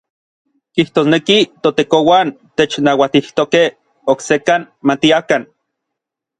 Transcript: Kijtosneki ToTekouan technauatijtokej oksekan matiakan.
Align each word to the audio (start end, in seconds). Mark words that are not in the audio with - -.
Kijtosneki 0.75 1.37
ToTekouan 1.61 2.33
technauatijtokej 2.57 3.65
oksekan 4.15 4.61
matiakan. 4.87 5.41